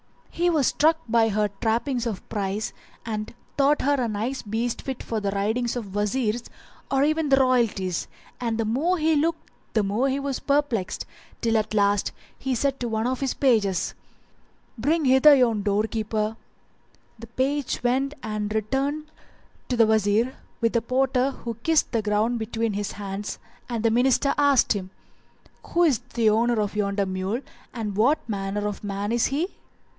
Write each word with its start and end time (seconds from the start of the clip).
He 0.31 0.49
was 0.49 0.65
struck 0.65 0.97
by 1.07 1.29
her 1.29 1.49
trappings 1.61 2.07
of 2.07 2.27
price 2.27 2.73
and 3.05 3.35
thought 3.55 3.83
her 3.83 3.93
a 4.01 4.07
nice 4.07 4.41
beast 4.41 4.81
fit 4.81 5.03
for 5.03 5.19
the 5.19 5.29
riding 5.29 5.65
of 5.65 5.93
Wazirs 5.93 6.45
or 6.89 7.03
even 7.03 7.31
of 7.31 7.37
royalties; 7.37 8.07
and 8.39 8.57
the 8.57 8.65
more 8.65 8.97
he 8.97 9.15
looked 9.15 9.51
the 9.73 9.83
more 9.83 10.09
was 10.19 10.39
he 10.39 10.45
perplexed 10.47 11.05
till 11.41 11.55
at 11.57 11.75
last 11.75 12.11
he 12.39 12.55
said 12.55 12.79
to 12.79 12.87
one 12.87 13.05
of 13.05 13.19
his 13.19 13.35
pages, 13.35 13.93
"Bring 14.75 15.05
hither 15.05 15.35
yon 15.35 15.61
door 15.61 15.83
keeper," 15.83 16.35
The 17.19 17.27
page 17.27 17.83
went 17.83 18.15
and 18.23 18.51
returned 18.55 19.11
to 19.69 19.77
the 19.77 19.85
Wazir 19.85 20.33
with 20.61 20.73
the 20.73 20.81
porter 20.81 21.29
who 21.29 21.53
kissed 21.61 21.91
the 21.91 22.01
ground 22.01 22.39
between 22.39 22.73
his 22.73 22.93
hands, 22.93 23.37
and 23.69 23.83
the 23.85 23.91
Minister 23.91 24.33
asked 24.39 24.73
him, 24.73 24.89
"Who 25.67 25.83
is 25.83 25.99
the 26.15 26.31
owner 26.31 26.59
of 26.59 26.75
yonder 26.75 27.05
mule 27.05 27.41
and 27.71 27.95
what 27.95 28.27
manner 28.27 28.67
of 28.67 28.83
man 28.83 29.11
is 29.11 29.27
he?" 29.27 29.51